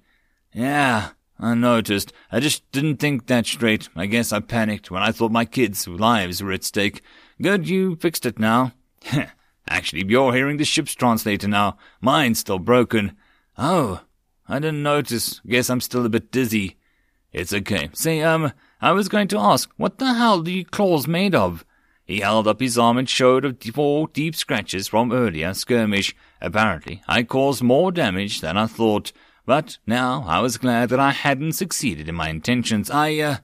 Yeah, 0.53 1.11
I 1.39 1.53
noticed. 1.53 2.13
I 2.31 2.39
just 2.39 2.69
didn't 2.71 2.97
think 2.97 3.27
that 3.27 3.45
straight. 3.45 3.89
I 3.95 4.05
guess 4.05 4.31
I 4.31 4.39
panicked 4.39 4.89
when 4.89 5.03
I 5.03 5.11
thought 5.11 5.31
my 5.31 5.45
kids' 5.45 5.87
lives 5.87 6.41
were 6.41 6.53
at 6.53 6.63
stake. 6.63 7.01
Good, 7.41 7.67
you 7.67 7.97
fixed 7.97 8.25
it 8.25 8.39
now. 8.39 8.71
Actually, 9.67 10.05
you're 10.07 10.33
hearing 10.33 10.57
the 10.57 10.65
ship's 10.65 10.93
translator 10.93 11.47
now. 11.47 11.77
Mine's 11.99 12.39
still 12.39 12.59
broken. 12.59 13.17
Oh, 13.57 14.01
I 14.47 14.59
didn't 14.59 14.83
notice. 14.83 15.41
Guess 15.45 15.69
I'm 15.69 15.81
still 15.81 16.05
a 16.05 16.09
bit 16.09 16.31
dizzy. 16.31 16.77
It's 17.33 17.51
okay. 17.51 17.89
Say, 17.93 18.21
um, 18.21 18.53
I 18.79 18.91
was 18.91 19.09
going 19.09 19.27
to 19.29 19.39
ask, 19.39 19.69
what 19.75 19.97
the 19.97 20.13
hell 20.13 20.39
are 20.39 20.43
the 20.43 20.63
claws 20.65 21.07
made 21.07 21.35
of? 21.35 21.65
He 22.05 22.19
held 22.19 22.47
up 22.47 22.59
his 22.59 22.77
arm 22.77 22.97
and 22.97 23.09
showed 23.09 23.61
four 23.73 24.07
deep 24.07 24.35
scratches 24.35 24.87
from 24.87 25.11
earlier 25.11 25.53
skirmish. 25.55 26.15
Apparently, 26.39 27.01
I 27.07 27.23
caused 27.23 27.63
more 27.63 27.91
damage 27.91 28.41
than 28.41 28.57
I 28.57 28.67
thought. 28.67 29.11
But 29.45 29.77
now 29.85 30.23
I 30.27 30.39
was 30.39 30.57
glad 30.57 30.89
that 30.89 30.99
I 30.99 31.11
hadn't 31.11 31.53
succeeded 31.53 32.09
in 32.09 32.15
my 32.15 32.29
intentions. 32.29 32.89
I, 32.89 33.17
uh, 33.19 33.37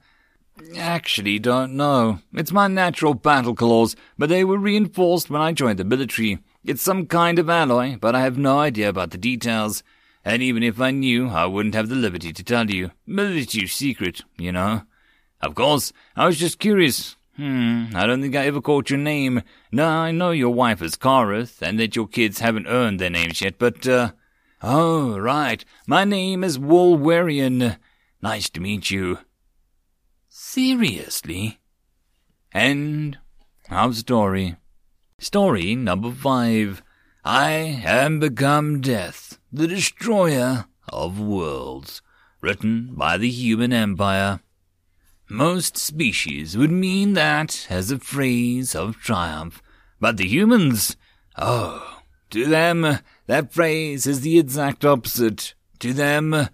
actually 0.77 1.39
don't 1.39 1.73
know. 1.73 2.19
It's 2.33 2.51
my 2.51 2.67
natural 2.67 3.13
battle 3.13 3.55
claws, 3.55 3.95
but 4.17 4.29
they 4.29 4.43
were 4.43 4.57
reinforced 4.57 5.29
when 5.29 5.41
I 5.41 5.53
joined 5.53 5.79
the 5.79 5.83
military. 5.83 6.39
It's 6.63 6.81
some 6.81 7.07
kind 7.07 7.39
of 7.39 7.49
alloy, 7.49 7.97
but 7.99 8.15
I 8.15 8.21
have 8.21 8.37
no 8.37 8.59
idea 8.59 8.89
about 8.89 9.11
the 9.11 9.17
details. 9.17 9.83
And 10.23 10.43
even 10.43 10.61
if 10.61 10.79
I 10.79 10.91
knew, 10.91 11.29
I 11.29 11.45
wouldn't 11.45 11.75
have 11.75 11.89
the 11.89 11.95
liberty 11.95 12.31
to 12.33 12.43
tell 12.43 12.69
you. 12.69 12.91
Military 13.07 13.67
secret, 13.67 14.21
you 14.37 14.51
know. 14.51 14.83
Of 15.41 15.55
course, 15.55 15.91
I 16.15 16.27
was 16.27 16.37
just 16.37 16.59
curious. 16.59 17.15
Hmm, 17.37 17.85
I 17.95 18.05
don't 18.05 18.21
think 18.21 18.35
I 18.35 18.45
ever 18.45 18.61
caught 18.61 18.91
your 18.91 18.99
name. 18.99 19.41
No, 19.71 19.87
I 19.87 20.11
know 20.11 20.29
your 20.29 20.53
wife 20.53 20.81
is 20.81 20.95
Kareth, 20.95 21.61
and 21.61 21.79
that 21.79 21.95
your 21.95 22.07
kids 22.07 22.39
haven't 22.39 22.67
earned 22.67 22.99
their 22.99 23.09
names 23.09 23.41
yet, 23.41 23.57
but, 23.57 23.87
uh, 23.87 24.11
Oh, 24.63 25.17
right. 25.17 25.65
My 25.87 26.03
name 26.03 26.43
is 26.43 26.59
Wolwerian. 26.59 27.77
Nice 28.21 28.47
to 28.51 28.59
meet 28.59 28.91
you. 28.91 29.17
Seriously? 30.29 31.59
End 32.53 33.17
of 33.71 33.95
story. 33.95 34.57
Story 35.17 35.75
number 35.75 36.11
five. 36.11 36.83
I 37.25 37.51
am 37.85 38.19
become 38.19 38.81
death, 38.81 39.39
the 39.51 39.67
destroyer 39.67 40.65
of 40.89 41.19
worlds. 41.19 42.03
Written 42.39 42.93
by 42.93 43.17
the 43.17 43.29
human 43.29 43.73
empire. 43.73 44.41
Most 45.27 45.75
species 45.75 46.55
would 46.55 46.71
mean 46.71 47.13
that 47.13 47.65
as 47.69 47.89
a 47.89 47.97
phrase 47.97 48.75
of 48.75 48.97
triumph, 48.97 49.61
but 49.99 50.17
the 50.17 50.27
humans, 50.27 50.97
oh, 51.37 52.01
to 52.31 52.45
them, 52.45 52.99
that 53.27 53.53
phrase 53.53 54.07
is 54.07 54.21
the 54.21 54.39
exact 54.39 54.83
opposite. 54.83 55.53
To 55.79 55.93
them, 55.93 56.47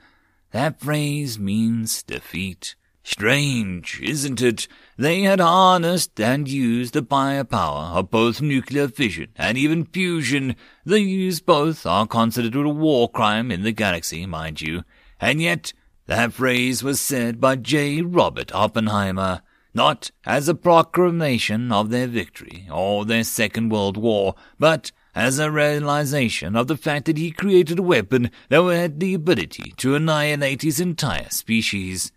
that 0.52 0.80
phrase 0.80 1.38
means 1.38 2.04
defeat. 2.04 2.76
Strange, 3.04 4.02
isn't 4.02 4.42
it? 4.42 4.68
They 4.98 5.22
had 5.22 5.40
harnessed 5.40 6.20
and 6.20 6.46
used 6.46 6.94
the 6.94 7.02
firepower 7.02 7.98
of 7.98 8.12
both 8.12 8.42
nuclear 8.42 8.90
fission 8.90 9.30
and 9.38 9.58
even 9.58 9.86
fusion. 9.86 10.58
The 10.86 11.00
use 11.00 11.40
both 11.40 11.86
are 11.86 12.06
considered 12.06 12.56
a 12.56 12.70
war 12.70 13.10
crime 13.10 13.50
in 13.50 13.64
the 13.64 13.72
galaxy, 13.72 14.26
mind 14.26 14.62
you. 14.62 14.84
And 15.22 15.42
yet, 15.42 15.72
that 16.08 16.34
phrase 16.34 16.84
was 16.84 17.00
said 17.00 17.40
by 17.40 17.56
J. 17.56 18.02
Robert 18.02 18.54
Oppenheimer, 18.54 19.42
not 19.74 20.12
as 20.26 20.50
a 20.50 20.56
proclamation 20.56 21.72
of 21.72 21.90
their 21.90 22.08
victory 22.08 22.68
or 22.70 23.06
their 23.06 23.24
Second 23.24 23.70
World 23.70 23.96
War, 23.96 24.36
but 24.60 24.92
as 25.18 25.40
a 25.40 25.50
realization 25.50 26.56
of 26.56 26.68
the 26.68 26.78
fact 26.78 27.06
that 27.06 27.18
he 27.18 27.32
created 27.32 27.80
a 27.80 27.82
weapon 27.82 28.30
that 28.50 28.62
had 28.62 29.00
the 29.00 29.16
ability 29.16 29.74
to 29.76 29.96
annihilate 29.96 30.62
his 30.62 30.80
entire 30.80 31.30
species. 31.32 32.12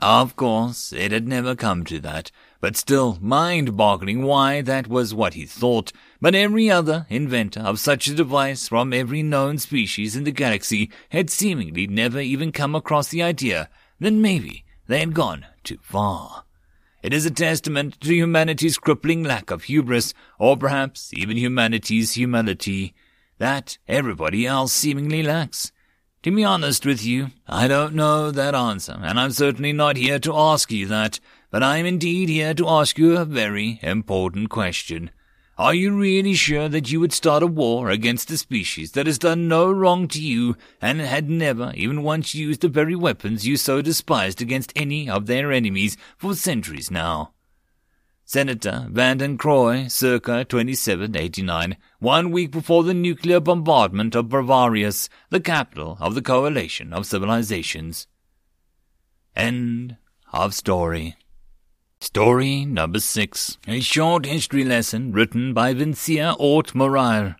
Of 0.00 0.36
course, 0.36 0.92
it 0.92 1.10
had 1.10 1.26
never 1.26 1.56
come 1.56 1.84
to 1.86 1.98
that, 2.00 2.30
but 2.60 2.76
still 2.76 3.18
mind-boggling 3.20 4.22
why 4.22 4.60
that 4.62 4.86
was 4.86 5.12
what 5.12 5.34
he 5.34 5.44
thought. 5.44 5.90
But 6.20 6.36
every 6.36 6.70
other 6.70 7.06
inventor 7.10 7.62
of 7.62 7.80
such 7.80 8.06
a 8.06 8.14
device 8.14 8.68
from 8.68 8.92
every 8.92 9.24
known 9.24 9.58
species 9.58 10.14
in 10.14 10.22
the 10.22 10.30
galaxy 10.30 10.92
had 11.08 11.30
seemingly 11.30 11.88
never 11.88 12.20
even 12.20 12.52
come 12.52 12.76
across 12.76 13.08
the 13.08 13.24
idea 13.24 13.68
Then 13.98 14.20
maybe 14.20 14.64
they 14.86 15.00
had 15.00 15.14
gone 15.14 15.46
too 15.64 15.78
far. 15.82 16.45
It 17.06 17.14
is 17.14 17.24
a 17.24 17.30
testament 17.30 18.00
to 18.00 18.12
humanity's 18.12 18.78
crippling 18.78 19.22
lack 19.22 19.52
of 19.52 19.62
hubris, 19.62 20.12
or 20.40 20.56
perhaps 20.56 21.14
even 21.14 21.36
humanity's 21.36 22.14
humility, 22.14 22.96
that 23.38 23.78
everybody 23.86 24.44
else 24.44 24.72
seemingly 24.72 25.22
lacks. 25.22 25.70
To 26.24 26.32
be 26.32 26.42
honest 26.42 26.84
with 26.84 27.04
you, 27.06 27.28
I 27.46 27.68
don't 27.68 27.94
know 27.94 28.32
that 28.32 28.56
answer, 28.56 28.98
and 29.00 29.20
I'm 29.20 29.30
certainly 29.30 29.72
not 29.72 29.96
here 29.96 30.18
to 30.18 30.36
ask 30.36 30.72
you 30.72 30.88
that, 30.88 31.20
but 31.52 31.62
I 31.62 31.76
am 31.76 31.86
indeed 31.86 32.28
here 32.28 32.54
to 32.54 32.68
ask 32.68 32.98
you 32.98 33.16
a 33.16 33.24
very 33.24 33.78
important 33.82 34.50
question. 34.50 35.12
Are 35.58 35.72
you 35.72 35.96
really 35.96 36.34
sure 36.34 36.68
that 36.68 36.92
you 36.92 37.00
would 37.00 37.14
start 37.14 37.42
a 37.42 37.46
war 37.46 37.88
against 37.88 38.30
a 38.30 38.36
species 38.36 38.92
that 38.92 39.06
has 39.06 39.18
done 39.18 39.48
no 39.48 39.72
wrong 39.72 40.06
to 40.08 40.20
you 40.20 40.54
and 40.82 41.00
had 41.00 41.30
never 41.30 41.72
even 41.74 42.02
once 42.02 42.34
used 42.34 42.60
the 42.60 42.68
very 42.68 42.94
weapons 42.94 43.46
you 43.46 43.56
so 43.56 43.80
despised 43.80 44.42
against 44.42 44.70
any 44.76 45.08
of 45.08 45.24
their 45.24 45.50
enemies 45.50 45.96
for 46.18 46.34
centuries 46.34 46.90
now? 46.90 47.32
Senator 48.26 48.88
Vanden 48.90 49.38
Croy, 49.38 49.86
circa 49.88 50.44
2789, 50.44 51.78
one 52.00 52.32
week 52.32 52.50
before 52.50 52.82
the 52.82 52.92
nuclear 52.92 53.40
bombardment 53.40 54.14
of 54.14 54.26
Bravarius, 54.26 55.08
the 55.30 55.40
capital 55.40 55.96
of 56.00 56.14
the 56.14 56.20
coalition 56.20 56.92
of 56.92 57.06
civilizations. 57.06 58.06
End 59.34 59.96
of 60.34 60.52
story. 60.52 61.16
Story 62.06 62.64
number 62.64 63.00
six. 63.00 63.58
A 63.66 63.80
short 63.80 64.26
history 64.26 64.64
lesson 64.64 65.10
written 65.10 65.52
by 65.52 65.74
Vincia 65.74 66.36
Ort 66.38 66.72
Moraire. 66.72 67.36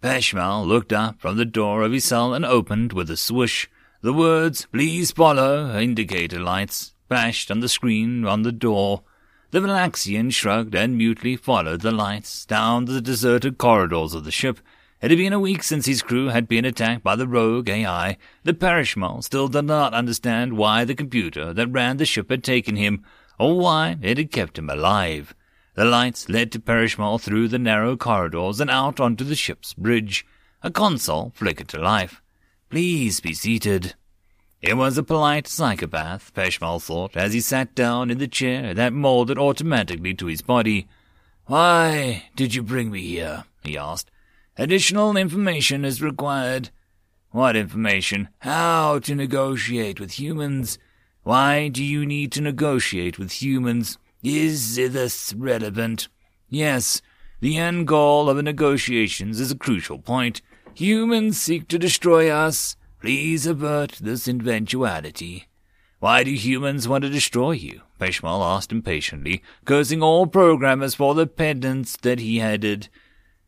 Peshmal 0.00 0.64
looked 0.64 0.92
up 0.92 1.20
from 1.20 1.36
the 1.36 1.44
door 1.44 1.82
of 1.82 1.90
his 1.90 2.04
cell 2.04 2.32
and 2.32 2.44
opened 2.44 2.92
with 2.92 3.10
a 3.10 3.16
swoosh. 3.16 3.66
The 4.00 4.12
words, 4.12 4.68
please 4.72 5.10
follow, 5.10 5.76
indicator 5.76 6.38
lights, 6.38 6.94
flashed 7.08 7.50
on 7.50 7.58
the 7.58 7.68
screen 7.68 8.24
on 8.24 8.42
the 8.42 8.52
door. 8.52 9.02
The 9.50 9.58
Valaxian 9.58 10.32
shrugged 10.32 10.76
and 10.76 10.96
mutely 10.96 11.34
followed 11.34 11.80
the 11.80 11.90
lights 11.90 12.46
down 12.46 12.84
the 12.84 13.00
deserted 13.00 13.58
corridors 13.58 14.14
of 14.14 14.22
the 14.22 14.30
ship. 14.30 14.60
It 15.02 15.10
had 15.10 15.18
been 15.18 15.32
a 15.32 15.40
week 15.40 15.64
since 15.64 15.86
his 15.86 16.02
crew 16.02 16.28
had 16.28 16.46
been 16.46 16.64
attacked 16.64 17.02
by 17.02 17.16
the 17.16 17.26
rogue 17.26 17.68
AI. 17.68 18.16
The 18.44 18.54
Perishmal 18.54 19.24
still 19.24 19.48
did 19.48 19.64
not 19.64 19.92
understand 19.92 20.56
why 20.56 20.84
the 20.84 20.94
computer 20.94 21.52
that 21.52 21.72
ran 21.72 21.96
the 21.96 22.04
ship 22.04 22.30
had 22.30 22.44
taken 22.44 22.76
him, 22.76 23.02
or 23.42 23.58
why 23.58 23.96
it 24.00 24.18
had 24.18 24.30
kept 24.30 24.56
him 24.56 24.70
alive. 24.70 25.34
The 25.74 25.84
lights 25.84 26.28
led 26.28 26.52
to 26.52 26.60
Perishmal 26.60 27.20
through 27.20 27.48
the 27.48 27.58
narrow 27.58 27.96
corridors 27.96 28.60
and 28.60 28.70
out 28.70 29.00
onto 29.00 29.24
the 29.24 29.34
ship's 29.34 29.74
bridge. 29.74 30.24
A 30.62 30.70
console 30.70 31.32
flickered 31.34 31.66
to 31.70 31.80
life. 31.80 32.22
Please 32.70 33.18
be 33.18 33.34
seated. 33.34 33.94
It 34.60 34.76
was 34.76 34.96
a 34.96 35.02
polite 35.02 35.48
psychopath, 35.48 36.32
Peshmal 36.34 36.80
thought, 36.80 37.16
as 37.16 37.32
he 37.32 37.40
sat 37.40 37.74
down 37.74 38.12
in 38.12 38.18
the 38.18 38.28
chair 38.28 38.74
that 38.74 38.92
molded 38.92 39.38
automatically 39.38 40.14
to 40.14 40.26
his 40.26 40.42
body. 40.42 40.86
Why 41.46 42.26
did 42.36 42.54
you 42.54 42.62
bring 42.62 42.92
me 42.92 43.02
here? 43.02 43.42
he 43.64 43.76
asked. 43.76 44.08
Additional 44.56 45.16
information 45.16 45.84
is 45.84 46.00
required. 46.00 46.70
What 47.32 47.56
information? 47.56 48.28
How 48.38 49.00
to 49.00 49.16
negotiate 49.16 49.98
with 49.98 50.20
humans? 50.20 50.78
Why 51.24 51.68
do 51.68 51.84
you 51.84 52.04
need 52.04 52.32
to 52.32 52.40
negotiate 52.40 53.18
with 53.18 53.42
humans? 53.42 53.96
Is 54.22 54.76
this 54.76 55.32
relevant? 55.34 56.08
Yes, 56.48 57.00
the 57.40 57.58
end 57.58 57.86
goal 57.86 58.28
of 58.28 58.36
the 58.36 58.42
negotiations 58.42 59.40
is 59.40 59.50
a 59.50 59.56
crucial 59.56 59.98
point. 59.98 60.42
Humans 60.74 61.40
seek 61.40 61.68
to 61.68 61.78
destroy 61.78 62.30
us. 62.30 62.76
Please 63.00 63.46
avert 63.46 63.98
this 64.00 64.26
eventuality. 64.26 65.48
Why 66.00 66.24
do 66.24 66.32
humans 66.32 66.88
want 66.88 67.02
to 67.02 67.10
destroy 67.10 67.52
you? 67.52 67.82
Peshmal 68.00 68.44
asked 68.44 68.72
impatiently, 68.72 69.42
cursing 69.64 70.02
all 70.02 70.26
programmers 70.26 70.96
for 70.96 71.14
the 71.14 71.26
pedants 71.28 71.96
that 71.98 72.18
he 72.18 72.38
headed. 72.38 72.88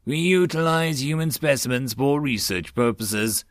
We 0.04 0.18
utilize 0.18 1.02
human 1.02 1.32
specimens 1.32 1.94
for 1.94 2.20
research 2.20 2.74
purposes. 2.74 3.44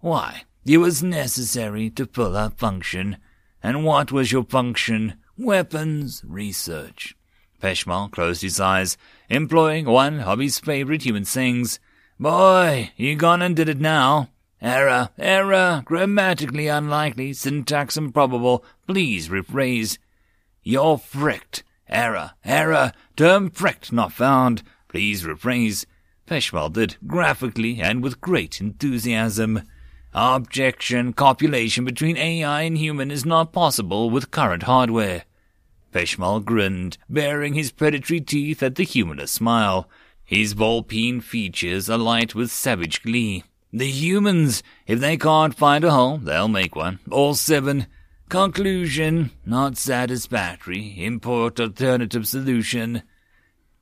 Why? 0.00 0.44
It 0.64 0.78
was 0.78 1.02
necessary 1.02 1.90
to 1.90 2.06
pull 2.06 2.36
our 2.36 2.50
function. 2.50 3.18
And 3.66 3.82
what 3.84 4.12
was 4.12 4.30
your 4.30 4.44
function? 4.44 5.14
Weapons 5.36 6.22
research. 6.24 7.16
Peshmal 7.60 8.12
closed 8.12 8.42
his 8.42 8.60
eyes, 8.60 8.96
employing 9.28 9.86
one 9.86 10.20
of 10.20 10.38
his 10.38 10.60
favorite 10.60 11.02
human 11.02 11.24
sayings. 11.24 11.80
Boy, 12.20 12.92
you 12.96 13.16
gone 13.16 13.42
and 13.42 13.56
did 13.56 13.68
it 13.68 13.80
now. 13.80 14.30
Error, 14.62 15.08
error, 15.18 15.82
grammatically 15.84 16.68
unlikely, 16.68 17.32
syntax 17.32 17.96
improbable, 17.96 18.64
please 18.86 19.30
rephrase. 19.30 19.98
You're 20.62 20.96
fricked. 20.96 21.64
Error, 21.88 22.34
error, 22.44 22.92
term 23.16 23.50
fricked 23.50 23.92
not 23.92 24.12
found, 24.12 24.62
please 24.86 25.24
rephrase. 25.24 25.86
Peshmal 26.28 26.72
did, 26.72 26.98
graphically 27.04 27.80
and 27.80 28.00
with 28.00 28.20
great 28.20 28.60
enthusiasm. 28.60 29.62
Objection, 30.18 31.12
copulation 31.12 31.84
between 31.84 32.16
AI 32.16 32.62
and 32.62 32.78
human 32.78 33.10
is 33.10 33.26
not 33.26 33.52
possible 33.52 34.08
with 34.08 34.30
current 34.30 34.62
hardware. 34.62 35.24
Peshmal 35.92 36.42
grinned, 36.42 36.96
baring 37.06 37.52
his 37.52 37.70
predatory 37.70 38.22
teeth 38.22 38.62
at 38.62 38.76
the 38.76 38.84
humorless 38.84 39.30
smile, 39.30 39.90
his 40.24 40.54
Vulpine 40.54 41.20
features 41.20 41.90
alight 41.90 42.34
with 42.34 42.50
savage 42.50 43.02
glee. 43.02 43.44
The 43.74 43.90
humans, 43.90 44.62
if 44.86 45.00
they 45.00 45.18
can't 45.18 45.54
find 45.54 45.84
a 45.84 45.90
hole, 45.90 46.16
they'll 46.16 46.48
make 46.48 46.74
one. 46.74 46.98
All 47.10 47.34
seven. 47.34 47.86
Conclusion, 48.30 49.32
not 49.44 49.76
satisfactory. 49.76 50.94
Import 50.96 51.60
alternative 51.60 52.26
solution. 52.26 53.02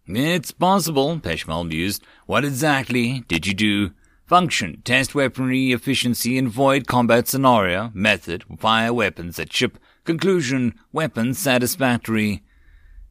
It's 0.09 0.51
possible, 0.51 1.17
Peshmal 1.21 1.69
mused. 1.69 2.03
What 2.27 2.45
exactly 2.45 3.21
did 3.29 3.47
you 3.47 3.55
do? 3.55 3.91
Function, 4.35 4.83
test 4.85 5.15
weaponry 5.15 5.71
efficiency 5.71 6.37
in 6.37 6.49
void 6.49 6.89
combat 6.89 7.29
scenario. 7.29 7.93
Method, 7.95 8.43
fire 8.59 8.93
weapons 8.93 9.39
at 9.39 9.53
ship. 9.53 9.79
Conclusion, 10.03 10.75
weapons 10.93 11.39
satisfactory. 11.39 12.43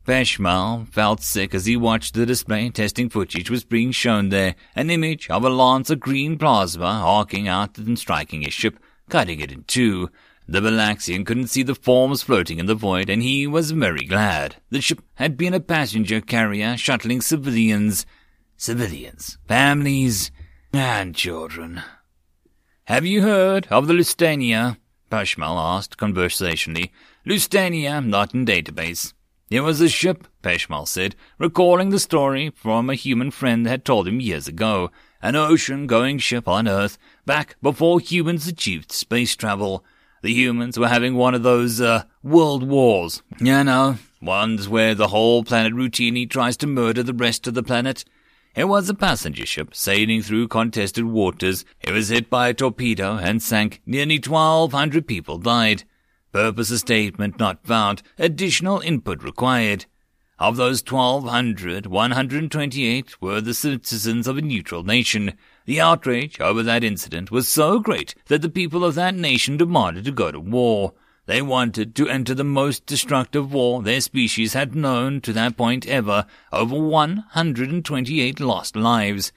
Peshmal 0.05 0.85
felt 0.89 1.21
sick 1.21 1.55
as 1.55 1.65
he 1.65 1.77
watched 1.77 2.13
the 2.13 2.25
display. 2.25 2.69
Testing 2.69 3.07
footage 3.07 3.49
was 3.49 3.63
being 3.63 3.93
shown 3.93 4.27
there. 4.27 4.55
An 4.75 4.89
image 4.89 5.29
of 5.29 5.45
a 5.45 5.49
lance 5.49 5.89
of 5.89 6.01
green 6.01 6.37
plasma 6.37 7.01
arcing 7.05 7.47
out 7.47 7.77
and 7.77 7.97
striking 7.97 8.41
his 8.41 8.53
ship, 8.53 8.77
cutting 9.07 9.39
it 9.39 9.49
in 9.49 9.63
two. 9.63 10.09
The 10.45 10.59
Valaxian 10.59 11.25
couldn't 11.25 11.47
see 11.47 11.63
the 11.63 11.73
forms 11.73 12.21
floating 12.21 12.59
in 12.59 12.65
the 12.65 12.75
void, 12.75 13.09
and 13.09 13.23
he 13.23 13.47
was 13.47 13.71
very 13.71 14.03
glad. 14.03 14.57
The 14.71 14.81
ship 14.81 15.01
had 15.13 15.37
been 15.37 15.53
a 15.53 15.61
passenger 15.61 16.19
carrier 16.19 16.75
shuttling 16.75 17.21
civilians. 17.21 18.05
Civilians, 18.57 19.37
families, 19.47 20.29
and 20.73 21.15
children. 21.15 21.81
Have 22.85 23.05
you 23.05 23.21
heard 23.21 23.67
of 23.69 23.87
the 23.87 23.93
Lusitania? 23.93 24.77
Peshmal 25.11 25.57
asked 25.57 25.97
conversationally. 25.97 26.91
Lusitania, 27.25 28.01
not 28.01 28.33
in 28.33 28.45
database. 28.45 29.13
It 29.51 29.61
was 29.61 29.79
a 29.79 29.87
ship, 29.87 30.27
Peshmal 30.41 30.87
said, 30.87 31.15
recalling 31.37 31.91
the 31.91 31.99
story 31.99 32.51
from 32.55 32.89
a 32.89 32.95
human 32.95 33.29
friend 33.29 33.65
that 33.65 33.69
had 33.69 33.85
told 33.85 34.07
him 34.07 34.19
years 34.19 34.47
ago. 34.47 34.89
An 35.21 35.35
ocean-going 35.35 36.17
ship 36.17 36.47
on 36.47 36.67
Earth, 36.67 36.97
back 37.25 37.55
before 37.61 37.99
humans 37.99 38.47
achieved 38.47 38.91
space 38.91 39.35
travel. 39.35 39.85
The 40.23 40.33
humans 40.33 40.79
were 40.79 40.87
having 40.87 41.15
one 41.15 41.35
of 41.35 41.43
those, 41.43 41.79
uh, 41.79 42.03
world 42.23 42.67
wars. 42.67 43.21
You 43.39 43.63
know, 43.63 43.97
ones 44.21 44.67
where 44.67 44.95
the 44.95 45.09
whole 45.09 45.43
planet 45.43 45.73
routinely 45.73 46.29
tries 46.29 46.57
to 46.57 46.67
murder 46.67 47.03
the 47.03 47.13
rest 47.13 47.45
of 47.45 47.53
the 47.53 47.63
planet. 47.63 48.03
It 48.55 48.65
was 48.65 48.87
a 48.87 48.93
passenger 48.93 49.47
ship 49.47 49.73
sailing 49.73 50.21
through 50.21 50.47
contested 50.47 51.05
waters. 51.05 51.65
It 51.81 51.91
was 51.91 52.09
hit 52.09 52.29
by 52.29 52.49
a 52.49 52.53
torpedo 52.53 53.17
and 53.17 53.41
sank. 53.41 53.81
Nearly 53.83 54.19
1,200 54.19 55.07
people 55.07 55.39
died. 55.39 55.85
Purpose 56.31 56.69
of 56.69 56.77
statement 56.77 57.39
not 57.39 57.65
found. 57.65 58.03
Additional 58.19 58.79
input 58.79 59.23
required. 59.23 59.87
Of 60.37 60.57
those 60.57 60.83
1,200, 60.83 61.87
128 61.87 63.21
were 63.21 63.41
the 63.41 63.55
citizens 63.55 64.27
of 64.27 64.37
a 64.37 64.41
neutral 64.41 64.83
nation. 64.83 65.33
The 65.65 65.81
outrage 65.81 66.39
over 66.39 66.61
that 66.61 66.83
incident 66.83 67.31
was 67.31 67.47
so 67.47 67.79
great 67.79 68.13
that 68.27 68.43
the 68.43 68.49
people 68.49 68.85
of 68.85 68.93
that 68.93 69.15
nation 69.15 69.57
demanded 69.57 70.05
to 70.05 70.11
go 70.11 70.31
to 70.31 70.39
war. 70.39 70.93
They 71.25 71.41
wanted 71.41 71.95
to 71.95 72.09
enter 72.09 72.35
the 72.35 72.43
most 72.43 72.85
destructive 72.85 73.53
war 73.53 73.81
their 73.81 74.01
species 74.01 74.51
had 74.53 74.75
known 74.75 75.21
to 75.21 75.31
that 75.33 75.55
point 75.55 75.87
ever, 75.87 76.25
over 76.51 76.77
128 76.77 78.41
lost 78.41 78.75
lives. 78.75 79.31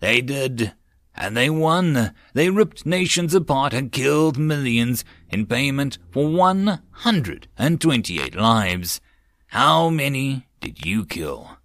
They 0.00 0.20
did. 0.20 0.74
And 1.14 1.36
they 1.36 1.50
won. 1.50 2.12
They 2.34 2.50
ripped 2.50 2.84
nations 2.84 3.32
apart 3.34 3.72
and 3.72 3.92
killed 3.92 4.36
millions 4.38 5.04
in 5.30 5.46
payment 5.46 5.98
for 6.10 6.26
128 6.28 8.34
lives. 8.34 9.00
How 9.48 9.90
many 9.90 10.48
did 10.60 10.84
you 10.84 11.04
kill? 11.04 11.58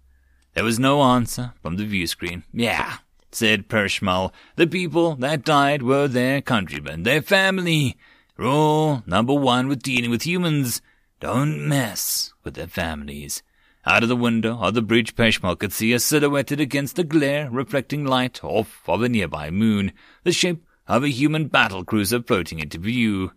There 0.54 0.62
was 0.64 0.78
no 0.78 1.02
answer 1.02 1.52
from 1.62 1.76
the 1.76 1.84
view 1.84 2.06
screen. 2.06 2.44
Yeah, 2.52 2.98
said 3.30 3.68
Pershmal. 3.68 4.32
The 4.56 4.66
people 4.66 5.14
that 5.16 5.44
died 5.44 5.82
were 5.82 6.08
their 6.08 6.40
countrymen, 6.40 7.02
their 7.04 7.22
family. 7.22 7.96
Rule 8.38 9.02
number 9.04 9.34
one 9.34 9.66
with 9.66 9.82
dealing 9.82 10.10
with 10.10 10.24
humans. 10.24 10.80
Don't 11.18 11.68
mess 11.68 12.32
with 12.44 12.54
their 12.54 12.68
families. 12.68 13.42
Out 13.84 14.04
of 14.04 14.08
the 14.08 14.14
window 14.14 14.56
of 14.60 14.74
the 14.74 14.82
bridge, 14.82 15.16
Peshmal 15.16 15.58
could 15.58 15.72
see 15.72 15.92
a 15.92 15.98
silhouetted 15.98 16.60
against 16.60 16.94
the 16.94 17.02
glare, 17.02 17.50
reflecting 17.50 18.04
light 18.04 18.44
off 18.44 18.82
of 18.86 19.02
a 19.02 19.08
nearby 19.08 19.50
moon, 19.50 19.90
the 20.22 20.30
shape 20.30 20.64
of 20.86 21.02
a 21.02 21.08
human 21.08 21.48
battle 21.48 21.84
cruiser 21.84 22.22
floating 22.22 22.60
into 22.60 22.78
view. 22.78 23.32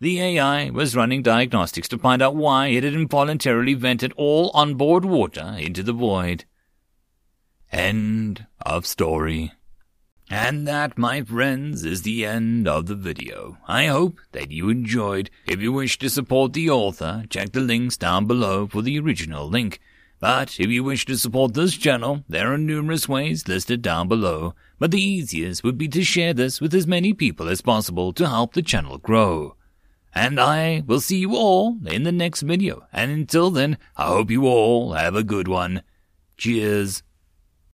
The 0.00 0.18
AI 0.18 0.70
was 0.70 0.96
running 0.96 1.22
diagnostics 1.22 1.88
to 1.88 1.98
find 1.98 2.22
out 2.22 2.34
why 2.34 2.68
it 2.68 2.84
had 2.84 2.94
involuntarily 2.94 3.74
vented 3.74 4.14
all 4.16 4.50
onboard 4.54 5.04
water 5.04 5.56
into 5.58 5.82
the 5.82 5.92
void. 5.92 6.46
End 7.70 8.46
of 8.62 8.86
story. 8.86 9.52
And 10.30 10.68
that, 10.68 10.98
my 10.98 11.22
friends, 11.22 11.84
is 11.84 12.02
the 12.02 12.26
end 12.26 12.68
of 12.68 12.86
the 12.86 12.94
video. 12.94 13.56
I 13.66 13.86
hope 13.86 14.20
that 14.32 14.50
you 14.50 14.68
enjoyed. 14.68 15.30
If 15.46 15.60
you 15.60 15.72
wish 15.72 15.98
to 15.98 16.10
support 16.10 16.52
the 16.52 16.68
author, 16.68 17.24
check 17.30 17.52
the 17.52 17.60
links 17.60 17.96
down 17.96 18.26
below 18.26 18.66
for 18.66 18.82
the 18.82 18.98
original 18.98 19.48
link. 19.48 19.80
But 20.20 20.60
if 20.60 20.68
you 20.68 20.84
wish 20.84 21.06
to 21.06 21.16
support 21.16 21.54
this 21.54 21.76
channel, 21.76 22.24
there 22.28 22.52
are 22.52 22.58
numerous 22.58 23.08
ways 23.08 23.48
listed 23.48 23.80
down 23.80 24.08
below. 24.08 24.54
But 24.78 24.90
the 24.90 25.00
easiest 25.00 25.64
would 25.64 25.78
be 25.78 25.88
to 25.88 26.04
share 26.04 26.34
this 26.34 26.60
with 26.60 26.74
as 26.74 26.86
many 26.86 27.14
people 27.14 27.48
as 27.48 27.62
possible 27.62 28.12
to 28.12 28.28
help 28.28 28.52
the 28.52 28.62
channel 28.62 28.98
grow. 28.98 29.54
And 30.14 30.40
I 30.40 30.82
will 30.86 31.00
see 31.00 31.18
you 31.18 31.36
all 31.36 31.78
in 31.86 32.02
the 32.02 32.12
next 32.12 32.42
video. 32.42 32.86
And 32.92 33.10
until 33.10 33.50
then, 33.50 33.78
I 33.96 34.08
hope 34.08 34.30
you 34.30 34.46
all 34.46 34.92
have 34.92 35.14
a 35.14 35.22
good 35.22 35.48
one. 35.48 35.82
Cheers. 36.36 37.02